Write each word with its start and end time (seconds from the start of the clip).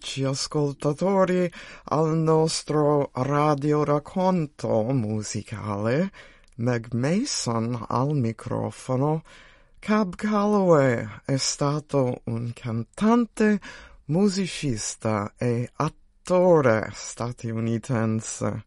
amici 0.00 0.24
ascoltatori 0.24 1.50
al 1.84 2.16
nostro 2.16 3.10
radio 3.12 3.84
racconto 3.84 4.82
musicale. 4.92 6.10
Meg 6.56 6.92
Mason 6.94 7.84
al 7.86 8.14
microfono. 8.14 9.22
Cab 9.78 10.14
Calloway 10.14 11.06
è 11.26 11.36
stato 11.36 12.22
un 12.24 12.50
cantante, 12.54 13.60
musicista 14.06 15.34
e 15.36 15.70
attore 15.74 16.90
statunitense. 16.94 18.64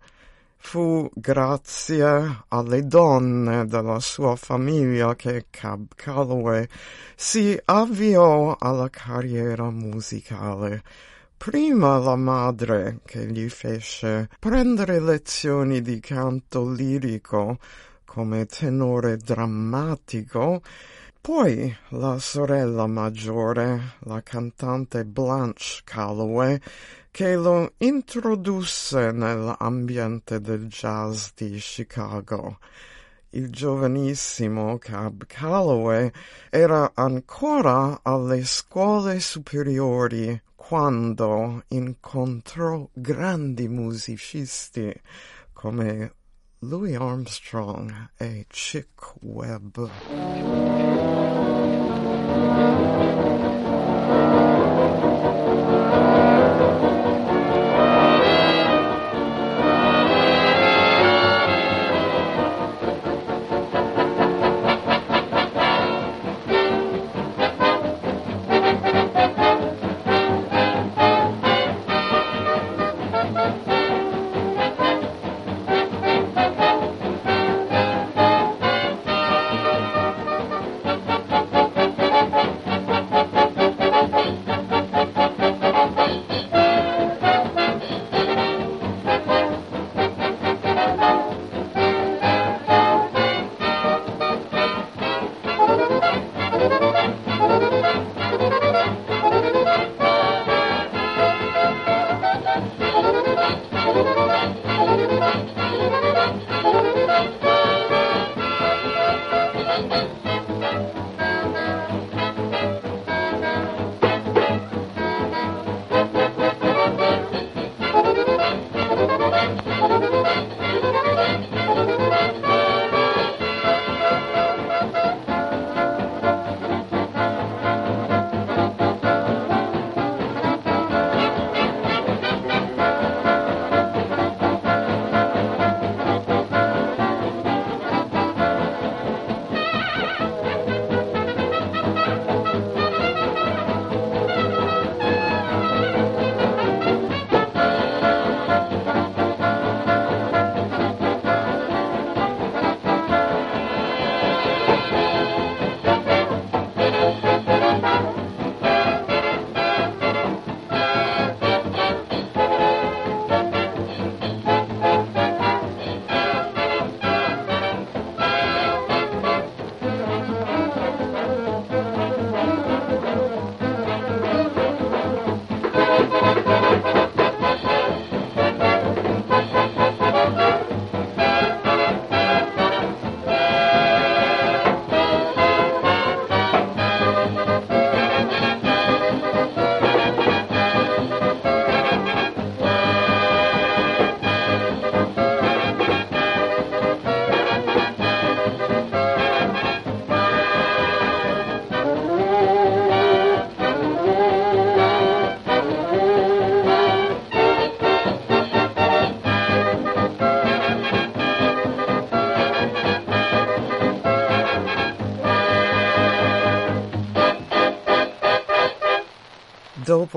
Fu 0.57 1.09
grazie 1.15 2.43
alle 2.49 2.85
donne 2.85 3.65
della 3.65 3.99
sua 3.99 4.35
famiglia 4.35 5.15
che 5.15 5.47
Cab 5.49 5.93
Calloway 5.95 6.67
si 7.15 7.59
avviò 7.65 8.55
alla 8.59 8.89
carriera 8.91 9.71
musicale. 9.71 10.83
Prima 11.43 11.97
la 11.97 12.15
madre 12.15 12.99
che 13.03 13.25
gli 13.25 13.49
fece 13.49 14.29
prendere 14.39 15.01
lezioni 15.01 15.81
di 15.81 15.99
canto 15.99 16.71
lirico 16.71 17.57
come 18.05 18.45
tenore 18.45 19.17
drammatico, 19.17 20.61
poi 21.19 21.75
la 21.89 22.17
sorella 22.17 22.87
maggiore, 22.87 23.95
la 24.03 24.23
cantante 24.23 25.03
Blanche 25.03 25.81
Calloway, 25.83 26.57
che 27.11 27.35
lo 27.35 27.73
introdusse 27.79 29.11
nell'ambiente 29.11 30.39
del 30.39 30.67
jazz 30.67 31.31
di 31.35 31.57
Chicago. 31.57 32.59
Il 33.35 33.49
giovanissimo 33.49 34.77
Cab 34.77 35.25
Calloway 35.25 36.11
era 36.51 36.91
ancora 36.93 38.01
alle 38.03 38.45
scuole 38.45 39.19
superiori 39.19 40.39
quando 40.55 41.63
incontrò 41.69 42.87
grandi 42.93 43.67
musicisti 43.67 44.93
come 45.51 46.13
Louis 46.59 46.95
Armstrong 46.95 48.11
e 48.17 48.45
Chick 48.47 49.15
Webb. 49.21 49.79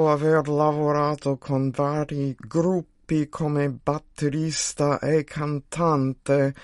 Dopo 0.07 0.11
aver 0.11 0.49
lavorato 0.49 1.37
con 1.37 1.71
vari 1.71 2.35
gruppi 2.39 3.29
come 3.29 3.69
batterista 3.71 5.01
e 5.01 5.25
cantante, 5.25 6.55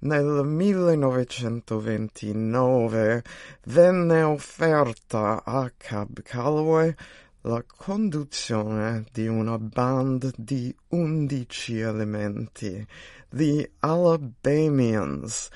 nel 0.00 0.42
1929 0.44 3.22
venne 3.64 4.22
offerta 4.22 5.42
a 5.44 5.72
Cab 5.76 6.22
Calloway 6.22 6.94
la 7.42 7.62
conduzione 7.66 9.04
di 9.12 9.26
una 9.26 9.58
band 9.58 10.32
di 10.36 10.72
undici 10.90 11.80
elementi, 11.80 12.86
The 13.30 13.72
Alabamians, 13.80 15.48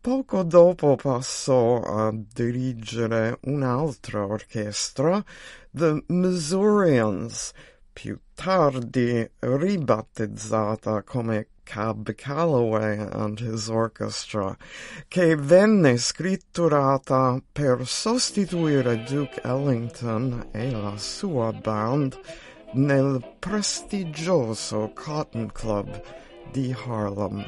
Poco 0.00 0.44
dopo 0.44 0.94
passò 0.94 1.80
a 1.80 2.14
dirigere 2.14 3.38
un'altra 3.42 4.24
orchestra, 4.24 5.22
The 5.72 6.04
Missourians, 6.06 7.50
più 7.92 8.16
tardi 8.32 9.28
ribattezzata 9.40 11.02
come 11.02 11.48
Cab 11.64 12.14
Calloway 12.14 12.96
and 12.96 13.40
His 13.40 13.66
Orchestra, 13.66 14.56
che 15.08 15.34
venne 15.34 15.96
scritturata 15.96 17.42
per 17.50 17.84
sostituire 17.84 19.02
Duke 19.02 19.40
Ellington 19.42 20.50
e 20.52 20.70
la 20.70 20.96
sua 20.96 21.52
band 21.52 22.18
nel 22.74 23.34
prestigioso 23.40 24.92
Cotton 24.94 25.50
Club 25.52 26.00
di 26.52 26.72
Harlem 26.86 27.44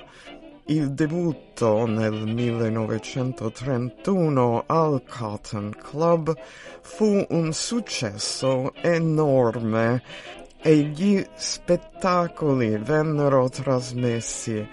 Il 0.70 0.92
debutto 0.92 1.84
nel 1.84 2.12
1931 2.12 4.62
al 4.66 5.02
Cotton 5.04 5.74
Club 5.76 6.32
fu 6.80 7.26
un 7.30 7.52
successo 7.52 8.72
enorme 8.74 10.00
e 10.62 10.76
gli 10.76 11.26
spettacoli 11.34 12.78
vennero 12.78 13.48
trasmessi 13.48 14.64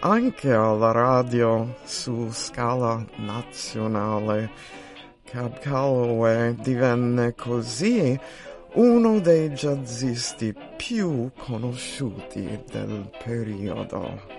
anche 0.00 0.52
alla 0.52 0.92
radio 0.92 1.76
su 1.84 2.28
scala 2.32 3.02
nazionale. 3.16 4.50
Cab 5.24 5.58
Calloway 5.60 6.54
divenne 6.56 7.34
così 7.34 8.20
uno 8.74 9.20
dei 9.20 9.48
jazzisti 9.48 10.54
più 10.76 11.30
conosciuti 11.34 12.62
del 12.70 13.10
periodo. 13.24 14.35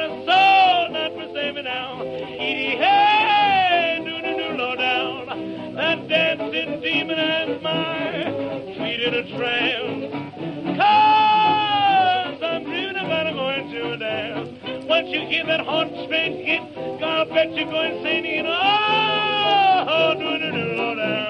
Got 0.00 0.10
a 0.10 0.24
soul 0.24 0.88
not 0.92 1.12
for 1.12 1.26
saving 1.34 1.64
now. 1.64 2.00
Edie, 2.00 2.76
hey, 2.76 4.00
doing 4.04 4.24
it 4.24 4.56
low 4.56 4.74
down. 4.76 5.74
That 5.74 6.08
dancing 6.08 6.80
demon 6.80 7.18
has 7.18 7.60
my 7.62 8.24
feet 8.78 9.02
in 9.02 9.12
a 9.14 9.22
trance. 9.36 10.12
Cause 10.78 12.42
I'm 12.42 12.64
dreaming 12.64 12.96
about 12.96 13.26
a 13.26 13.32
going 13.32 13.70
to 13.70 13.92
a 13.92 13.96
dance. 13.98 14.58
Once 14.86 15.08
you 15.08 15.20
hear 15.26 15.44
that 15.46 15.60
horn 15.60 15.88
straight 16.06 16.44
hit, 16.44 16.62
God, 17.00 17.30
I 17.30 17.34
bet 17.34 17.52
you're 17.54 17.70
going 17.70 18.02
singing. 18.02 18.46
Oh, 18.46 20.14
doing 20.18 20.42
it 20.42 20.54
low 20.76 20.94
down. 20.94 21.20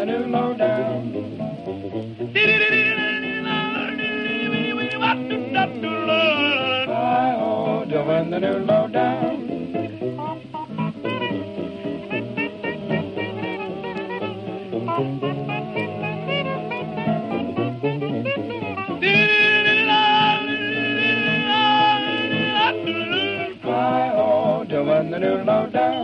Oh, 0.00 0.06
the 0.06 0.12
new 0.12 0.26
lowdown. 0.28 1.12
Hi-ho, 6.88 7.84
doing 7.84 8.30
the 8.30 8.40
new 8.40 8.64
lowdown. 8.64 9.46
The 25.10 25.18
new 25.18 25.42
lowdown. 25.44 25.99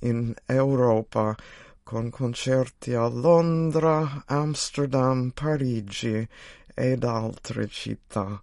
in 0.00 0.34
Europa 0.46 1.36
con 1.82 2.08
concerti 2.08 2.94
a 2.94 3.06
Londra, 3.08 4.22
Amsterdam, 4.26 5.32
Parigi 5.34 6.26
ed 6.76 7.04
altre 7.04 7.66
città. 7.68 8.42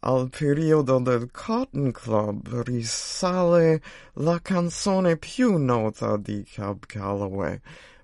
Al 0.00 0.28
periodo 0.28 0.98
del 0.98 1.30
Cotton 1.32 1.90
Club 1.90 2.62
risale 2.62 3.80
la 4.14 4.38
canzone 4.42 5.16
più 5.16 5.56
nota 5.56 6.18
di 6.18 6.44
Cab 6.44 6.84
Calloway, 6.84 7.58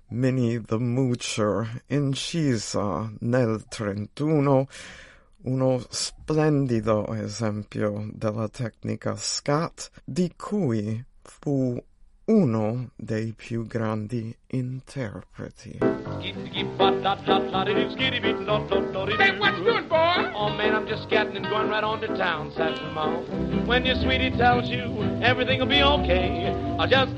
Minnie 0.07 0.59
the 0.61 0.79
Moocher, 0.79 1.83
incisa 1.89 3.07
nel 3.19 3.63
31, 3.67 4.67
uno 5.43 5.85
splendido 5.89 7.13
esempio 7.13 8.09
della 8.11 8.49
tecnica 8.49 9.15
scat 9.15 9.91
di 10.03 10.33
cui 10.35 11.05
fu 11.21 11.79
uno 12.31 12.91
dei 12.95 13.33
più 13.35 13.67
grandi 13.67 14.33
interpreti. 14.47 15.77
Say 15.79 16.31
what 19.37 19.57
you 19.57 19.63
doing, 19.65 19.87
boy? 19.87 20.31
Oh 20.33 20.49
man, 20.49 20.73
I'm 20.73 20.87
just 20.87 21.09
scatting 21.09 21.35
and 21.35 21.45
going 21.49 21.69
right 21.69 21.83
on 21.83 21.99
to 21.99 22.07
town, 22.15 22.51
Sassamore. 22.51 23.65
When 23.65 23.85
your 23.85 23.95
sweetie 23.95 24.31
tells 24.37 24.69
you 24.69 25.03
everything 25.21 25.59
will 25.59 25.67
be 25.67 25.83
okay, 25.83 26.47
I'll 26.79 26.87
just. 26.87 27.11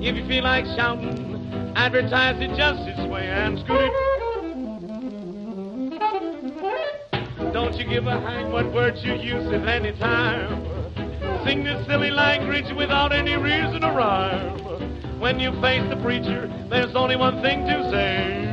If 0.00 0.14
you 0.14 0.26
feel 0.28 0.44
like 0.44 0.66
shouting, 0.76 1.72
advertise 1.74 2.36
it 2.40 2.54
just 2.54 2.84
this 2.84 3.00
way 3.08 3.26
and 3.26 3.58
scoot. 3.60 3.90
Don't 7.52 7.74
you 7.76 7.86
give 7.88 8.06
a 8.06 8.20
hang 8.20 8.52
what 8.52 8.70
words 8.74 9.02
you 9.02 9.14
use 9.14 9.50
at 9.52 9.66
any 9.66 9.92
time. 9.98 10.77
Sing 11.48 11.64
this 11.64 11.86
silly 11.86 12.10
language 12.10 12.76
without 12.76 13.10
any 13.10 13.34
reason 13.34 13.82
or 13.82 13.94
rhyme. 13.94 15.18
When 15.18 15.40
you 15.40 15.50
face 15.62 15.82
the 15.88 15.96
preacher, 15.96 16.46
there's 16.68 16.94
only 16.94 17.16
one 17.16 17.40
thing 17.40 17.64
to 17.64 17.90
say. 17.90 18.47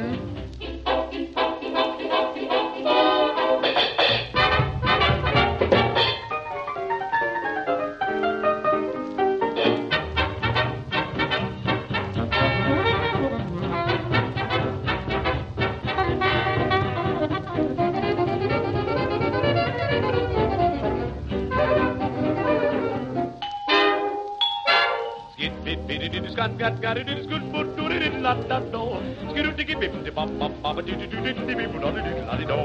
dat 26.66 26.82
got 26.82 26.98
it, 26.98 27.08
it's 27.08 27.28
good 27.28 27.44
for 27.52 27.64
do 27.78 27.84
it 27.96 28.02
in 28.02 28.24
la 28.24 28.34
da 28.50 28.58
do. 28.74 28.84
Skidoo 29.30 29.54
diggy 29.58 29.76
bim 29.82 29.94
de 30.06 30.12
bop 30.18 30.30
bop 30.40 30.54
bop 30.64 30.78
doo 30.88 30.96
doo 31.02 31.08
doo 31.12 31.22
doo 31.26 31.34
doo 31.34 31.46
doo 31.46 31.68
doo 31.72 31.80
doo 31.84 31.92
la 32.30 32.34
di 32.40 32.46
do. 32.52 32.58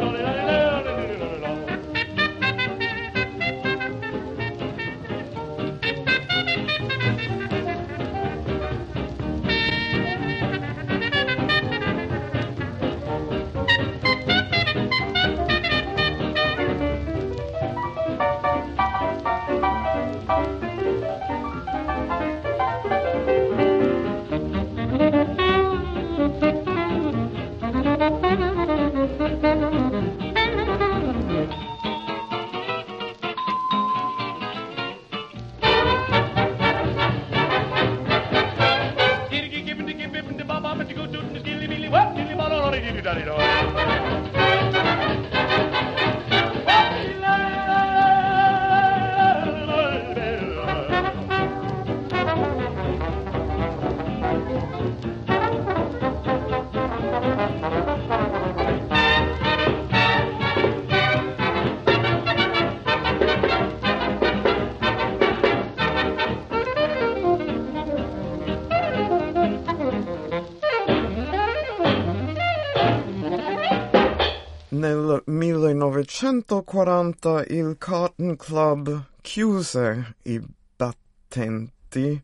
doo 0.00 0.22
doo 0.26 0.39
Cariró. 43.10 43.79
1940 76.22 77.44
il 77.48 77.76
Cotton 77.78 78.36
Club 78.36 79.06
chiuse 79.22 80.16
i 80.24 80.38
battenti. 80.76 82.22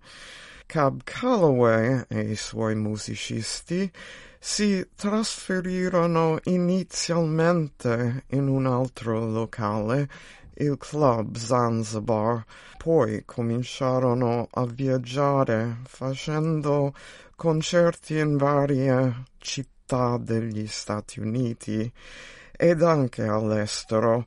Cab 0.66 1.00
Calloway 1.02 2.04
e 2.06 2.20
i 2.32 2.36
suoi 2.36 2.74
musicisti 2.74 3.90
si 4.38 4.86
trasferirono 4.94 6.38
inizialmente 6.44 8.24
in 8.32 8.48
un 8.48 8.66
altro 8.66 9.24
locale, 9.24 10.10
il 10.56 10.76
Club 10.76 11.34
Zanzibar, 11.34 12.44
poi 12.76 13.22
cominciarono 13.24 14.48
a 14.50 14.66
viaggiare 14.66 15.78
facendo 15.84 16.92
concerti 17.34 18.18
in 18.18 18.36
varie 18.36 19.24
città 19.38 20.18
degli 20.18 20.66
Stati 20.66 21.18
Uniti 21.18 21.90
ed 22.56 22.82
anche 22.82 23.22
all'estero. 23.22 24.26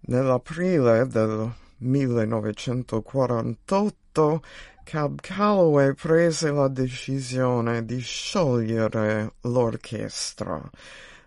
Nell'aprile 0.00 1.06
del 1.06 1.50
1948 1.78 4.42
Cab 4.84 5.20
Calloway 5.20 5.92
prese 5.92 6.50
la 6.50 6.68
decisione 6.68 7.84
di 7.84 8.00
sciogliere 8.00 9.34
l'orchestra. 9.42 10.58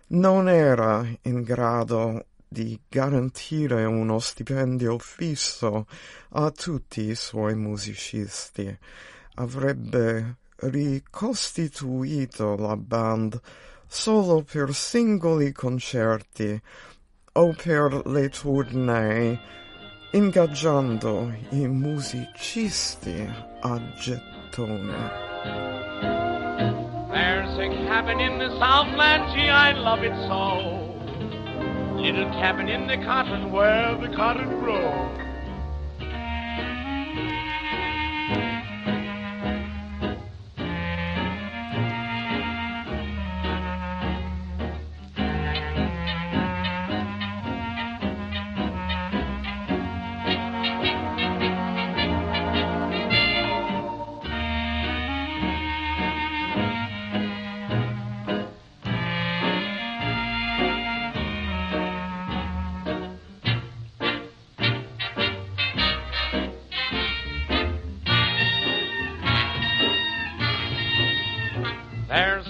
Non 0.08 0.48
era 0.48 1.06
in 1.22 1.42
grado 1.42 2.26
di 2.48 2.76
garantire 2.88 3.84
uno 3.84 4.18
stipendio 4.18 4.98
fisso 4.98 5.86
a 6.30 6.50
tutti 6.50 7.08
i 7.08 7.14
suoi 7.14 7.54
musicisti. 7.54 8.76
Avrebbe 9.34 10.38
ricostituito 10.56 12.56
la 12.56 12.76
band 12.76 13.40
solo 13.92 14.42
per 14.42 14.74
singoli 14.74 15.52
concerti 15.52 16.58
o 17.34 17.52
per 17.52 18.06
le 18.06 18.30
tournée, 18.30 19.38
ingaggiando 20.12 21.30
i 21.50 21.68
musicisti 21.68 23.30
a 23.60 23.78
gettone. 24.00 24.96
There's 27.10 27.52
a 27.58 27.68
cabin 27.86 28.18
in 28.18 28.38
the 28.38 28.48
Southland, 28.58 29.30
gee, 29.34 29.50
I 29.50 29.72
love 29.72 30.02
it 30.02 30.16
so. 30.26 30.88
Little 32.00 32.30
cabin 32.40 32.68
in 32.70 32.86
the 32.86 32.96
cotton 33.04 33.52
where 33.52 33.94
the 34.00 34.08
cotton 34.16 34.58
grows. 34.60 35.31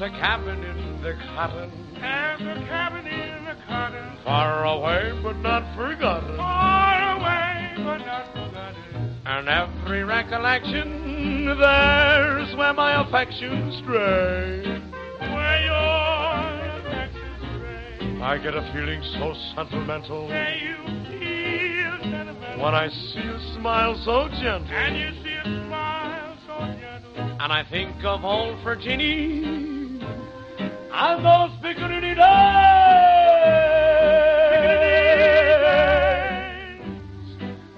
A 0.03 0.11
cabin 0.11 0.65
in 0.65 1.01
the 1.01 1.15
cotton. 1.35 1.71
There's 1.95 2.41
a 2.41 2.67
cabin 2.67 3.07
in 3.07 3.45
the 3.45 3.57
cotton. 3.69 4.19
Far 4.25 4.65
away 4.65 5.13
but 5.23 5.37
not 5.37 5.77
forgotten. 5.77 6.37
Far 6.37 7.19
away 7.19 7.75
but 7.77 7.99
not 7.99 8.33
forgotten. 8.33 9.21
And 9.25 9.49
every 9.49 10.03
recollection, 10.03 11.47
there's 11.47 12.57
where 12.57 12.73
my 12.73 13.07
affections 13.07 13.79
stray. 13.85 14.83
Where 15.21 15.65
your 15.67 16.81
affections 16.81 17.39
stray. 17.55 18.21
I 18.21 18.39
get 18.43 18.57
a 18.57 18.73
feeling 18.73 19.03
so 19.05 19.35
sentimental. 19.55 20.29
Say 20.29 20.63
you 20.65 20.77
feel 21.17 22.11
sentimental. 22.11 22.61
When 22.61 22.75
I 22.75 22.89
see 22.89 23.21
you 23.23 23.39
smile 23.55 23.95
so 24.05 24.29
gentle. 24.43 24.75
And 24.75 24.97
you 24.97 25.23
see 25.23 25.35
a 25.35 25.45
smile 25.45 26.37
so 26.49 26.59
gentle. 26.81 27.37
And 27.41 27.53
I 27.53 27.63
think 27.71 28.03
of 28.03 28.25
old 28.25 28.65
Virginie. 28.65 29.62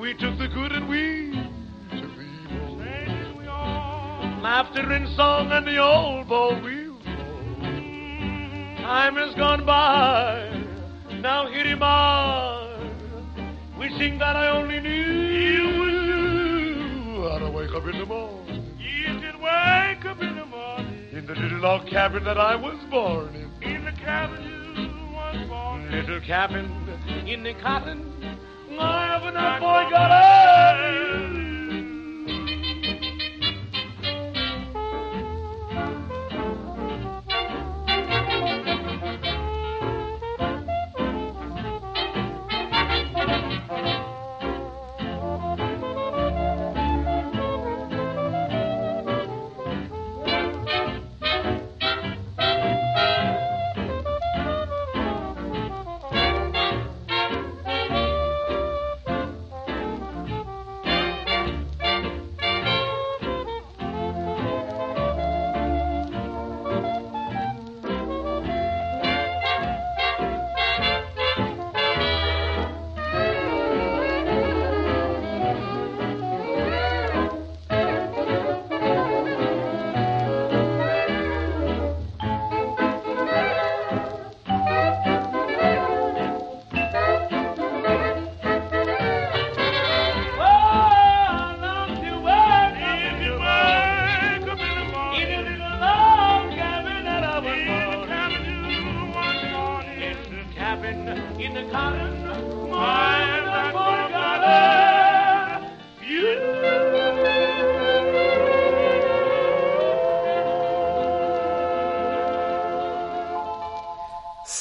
We 0.01 0.15
took 0.15 0.37
the 0.37 0.49
good 0.49 0.73
and 0.73 0.89
we 0.89 1.31
took 1.93 2.11
evil. 2.11 2.77
Laughter 4.43 4.91
and 4.91 5.09
song 5.17 5.53
and 5.53 5.65
the 5.65 5.79
old 5.79 6.29
bow 6.29 6.61
wheel. 6.61 6.99
Time 8.83 9.15
has 9.15 9.33
gone 9.37 9.65
by. 9.65 10.51
Now 11.21 11.47
here 11.47 11.67
am 11.67 11.85
I. 11.85 12.77
Wishing 13.79 14.19
that 14.19 14.35
I 14.35 14.49
only 14.49 14.81
knew. 14.81 15.85
How 17.31 17.39
to 17.39 17.51
wake 17.51 17.71
up 17.71 17.87
in 17.87 17.97
the 17.97 18.07
morning. 18.07 18.34
The 21.35 21.41
little 21.41 21.59
log 21.59 21.87
cabin 21.89 22.25
that 22.25 22.39
I 22.39 22.55
was 22.55 22.77
born 22.91 23.35
in. 23.35 23.51
In 23.63 23.85
the 23.85 23.93
cabin 23.93 24.43
you 24.77 25.13
was 25.13 25.49
born 25.49 25.83
in. 25.87 26.07
Little 26.07 26.21
cabin 26.21 26.71
in 27.27 27.43
the 27.43 27.55
cotton. 27.55 28.13
I 28.79 29.19
have 29.19 29.35
not 29.35 29.59
forgotten. 29.59 31.14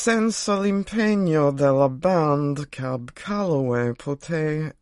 Senza 0.05 0.59
l'impegno 0.59 1.51
della 1.51 1.87
band 1.87 2.67
Cab 2.67 3.11
Calloway 3.13 3.93
poté 3.93 4.75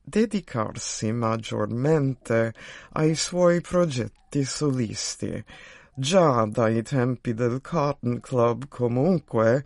dedicarsi 0.00 1.10
maggiormente 1.10 2.54
ai 2.92 3.16
suoi 3.16 3.60
progetti 3.62 4.44
solisti. 4.44 5.44
Già 5.92 6.44
dai 6.44 6.84
tempi 6.84 7.34
del 7.34 7.60
Cotton 7.60 8.20
Club 8.20 8.68
comunque 8.68 9.64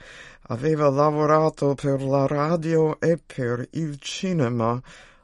aveva 0.49 0.89
lavorato 0.89 1.75
per 1.75 2.01
la 2.01 2.27
radio 2.27 2.99
e 2.99 3.19
per 3.19 3.69
il 3.73 3.99
cinema, 3.99 4.81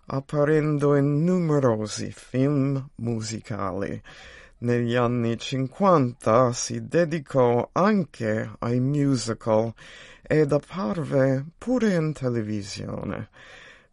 apparendo 0.09 0.95
in 0.95 1.25
numerosi 1.25 2.13
film 2.13 2.87
musicali. 2.97 4.03
Negli 4.63 4.95
anni 4.95 5.39
cinquanta 5.39 6.53
si 6.53 6.87
dedicò 6.87 7.71
anche 7.73 8.51
ai 8.59 8.79
musical 8.79 9.73
ed 10.21 10.53
apparve 10.53 11.47
pure 11.57 11.95
in 11.95 12.13
televisione. 12.13 13.31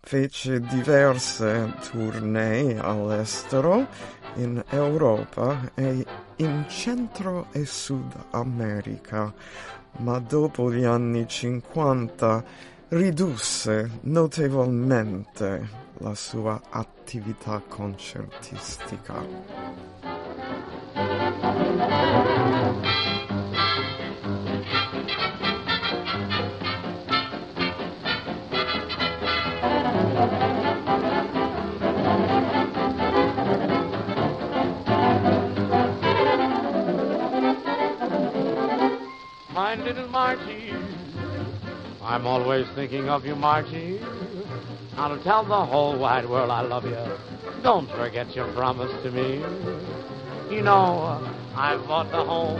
Fece 0.02 0.60
diverse 0.60 1.74
tournée 1.90 2.78
all'estero, 2.78 3.88
in 4.36 4.62
Europa 4.68 5.72
e 5.74 6.06
in 6.36 6.66
Centro 6.68 7.48
e 7.54 7.66
Sud 7.66 8.14
America, 8.32 9.34
ma 10.00 10.20
dopo 10.20 10.70
gli 10.70 10.84
anni 10.84 11.30
cinquanta 11.30 12.44
ridusse 12.90 14.00
notevolmente 14.02 15.87
la 16.00 16.14
sua 16.14 16.62
attività 16.70 17.62
concertistica. 17.68 19.26
My 39.50 39.76
little 39.76 40.08
Margie, 40.08 40.74
I'm 42.02 42.26
always 42.26 42.68
thinking 42.76 43.10
of 43.10 43.26
you, 43.26 43.36
Margie. 43.36 44.00
I'll 44.98 45.20
tell 45.20 45.44
the 45.44 45.66
whole 45.66 45.96
wide 45.96 46.28
world 46.28 46.50
I 46.50 46.62
love 46.62 46.84
you. 46.84 46.98
Don't 47.62 47.88
forget 47.92 48.36
your 48.36 48.52
promise 48.54 48.92
to 49.04 49.12
me. 49.12 49.36
You 50.50 50.64
know, 50.64 51.02
uh, 51.04 51.34
I've 51.56 51.86
bought 51.88 52.10
the 52.10 52.24
home. 52.24 52.58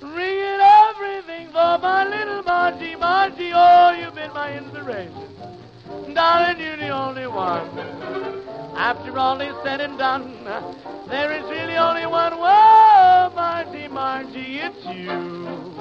Ringing 0.00 0.60
everything 0.88 1.48
for 1.48 1.78
my 1.78 2.08
little 2.08 2.42
Margie, 2.44 2.96
Margie. 2.96 3.52
Oh, 3.54 3.90
you've 3.90 4.14
been 4.14 4.32
my 4.32 4.56
inspiration. 4.56 5.12
Darling, 6.14 6.60
you're 6.64 6.78
the 6.78 6.88
only 6.88 7.26
one. 7.26 7.68
After 8.74 9.18
all 9.18 9.38
is 9.42 9.54
said 9.62 9.82
and 9.82 9.98
done, 9.98 10.44
there 11.08 11.30
is 11.32 11.42
really 11.44 11.76
only 11.76 12.06
one 12.06 12.40
word, 12.40 13.32
Margie, 13.34 13.88
Margie, 13.88 14.60
it's 14.60 14.82
you. 14.86 15.75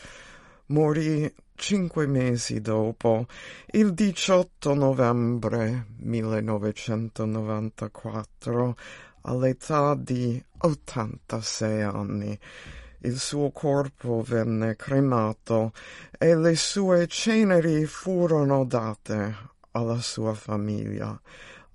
Morì 0.68 1.30
cinque 1.56 2.08
mesi 2.08 2.62
dopo, 2.62 3.26
il 3.72 3.94
18 3.94 4.74
novembre 4.76 5.88
1994, 5.98 8.78
all'età 9.24 9.94
di 9.96 10.42
86 10.60 11.82
anni. 11.82 12.40
Il 13.00 13.20
suo 13.20 13.52
corpo 13.52 14.24
venne 14.26 14.78
cremato 14.78 15.74
e 16.18 16.34
le 16.34 16.56
sue 16.56 17.08
ceneri 17.08 17.86
furono 17.86 18.64
date 18.64 19.52
alla 19.76 20.00
sua 20.00 20.34
famiglia. 20.34 21.20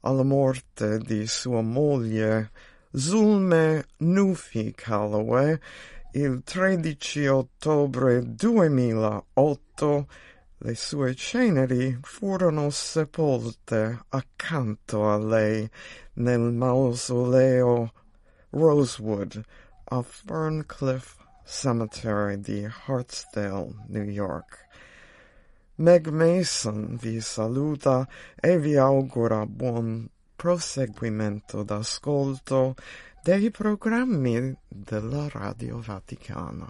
Alla 0.00 0.22
morte 0.22 0.98
di 0.98 1.26
sua 1.26 1.60
moglie 1.60 2.50
Zulme 2.92 3.86
Nufi 3.98 4.72
Calloway 4.74 5.58
il 6.12 6.42
13 6.42 7.26
ottobre 7.26 8.34
2008 8.34 10.08
le 10.62 10.74
sue 10.74 11.14
ceneri 11.14 11.96
furono 12.02 12.68
sepolte 12.70 14.06
accanto 14.08 15.08
a 15.08 15.18
lei 15.18 15.70
nel 16.14 16.40
mausoleo 16.40 17.92
Rosewood 18.50 19.40
a 19.84 20.02
Ferncliff 20.02 21.16
Cemetery 21.46 22.40
di 22.40 22.68
Hartsdale, 22.86 23.84
New 23.88 24.02
York. 24.02 24.68
Meg 25.80 26.08
Mason 26.08 26.98
vi 27.00 27.22
saluta 27.22 28.06
e 28.38 28.58
vi 28.58 28.76
augura 28.76 29.46
buon 29.46 30.06
proseguimento 30.36 31.62
d'ascolto 31.62 32.74
dei 33.22 33.50
programmi 33.50 34.54
della 34.68 35.26
Radio 35.30 35.80
Vaticana. 35.80 36.68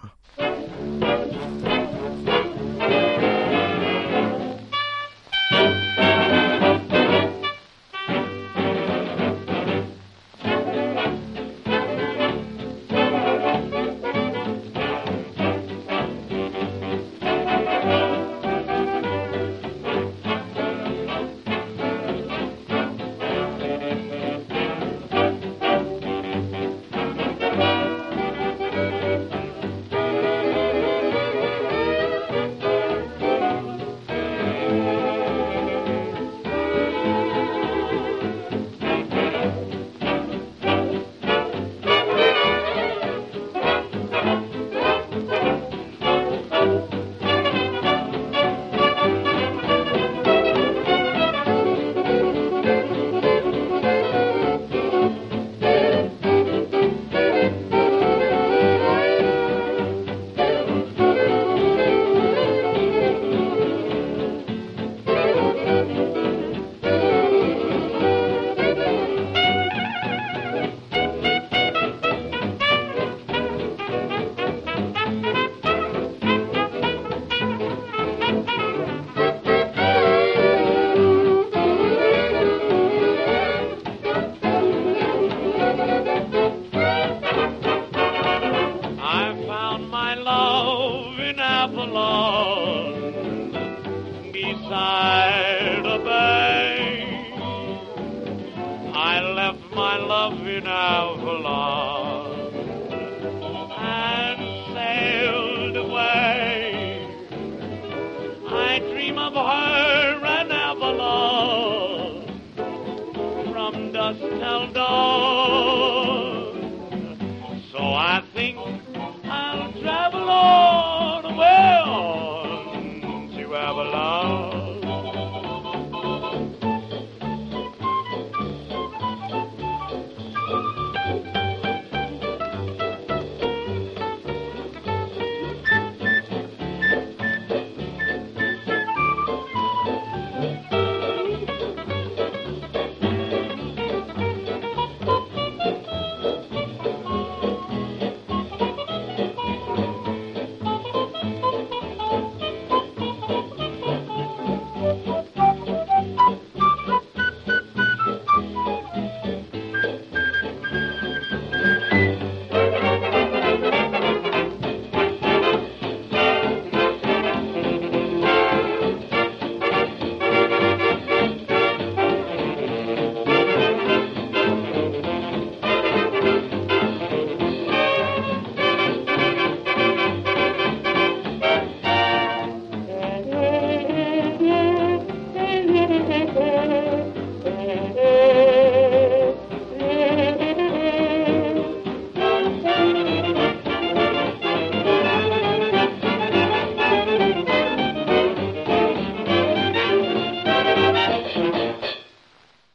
Tell 114.21 114.71
go. 114.71 115.90